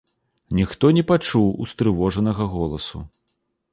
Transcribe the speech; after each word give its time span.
Ніхто 0.59 0.91
не 0.99 1.03
пачуў 1.11 1.45
устрывожанага 1.67 2.43
голасу. 2.55 3.07